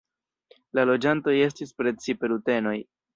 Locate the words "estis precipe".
1.49-2.31